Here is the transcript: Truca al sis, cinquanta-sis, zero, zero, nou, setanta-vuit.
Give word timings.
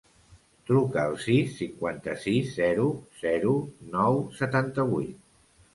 Truca 0.69 1.03
al 1.09 1.17
sis, 1.25 1.51
cinquanta-sis, 1.59 2.49
zero, 2.57 2.89
zero, 3.27 3.55
nou, 3.99 4.23
setanta-vuit. 4.43 5.19